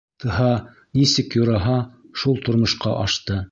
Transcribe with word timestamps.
Тһа 0.21 0.45
нисек 0.99 1.37
юраһа, 1.41 1.77
шул 2.23 2.43
тормошҡа 2.49 2.99
ашты. 3.07 3.43